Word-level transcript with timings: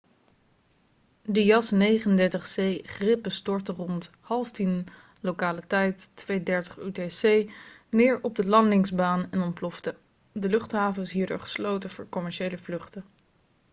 de 1.21 1.45
jas 1.45 1.71
39c 1.73 2.81
gripen 2.85 3.31
stortte 3.31 3.71
rond 3.73 4.09
09.30 4.09 4.59
uur 4.59 4.83
lokale 5.19 5.61
tijd 5.67 6.09
02.30 6.31 6.43
utc 6.83 7.51
neer 7.89 8.19
op 8.23 8.35
de 8.35 8.45
landingsbaan 8.47 9.27
en 9.31 9.41
ontplofte. 9.41 9.95
de 10.31 10.49
luchthaven 10.49 11.01
is 11.03 11.11
hierdoor 11.11 11.39
gesloten 11.39 11.89
voor 11.89 12.09
commerciële 12.09 12.57
vluchten 12.57 13.05